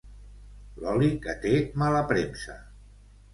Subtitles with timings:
[0.83, 1.51] L'oli que té
[1.83, 2.57] mala premsa.